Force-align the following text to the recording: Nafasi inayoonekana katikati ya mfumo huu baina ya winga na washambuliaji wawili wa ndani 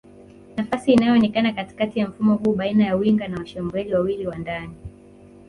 Nafasi 0.57 0.93
inayoonekana 0.93 1.53
katikati 1.53 1.99
ya 1.99 2.07
mfumo 2.07 2.35
huu 2.35 2.53
baina 2.53 2.83
ya 2.85 2.95
winga 2.95 3.27
na 3.27 3.37
washambuliaji 3.39 3.93
wawili 3.93 4.27
wa 4.27 4.35
ndani 4.35 4.75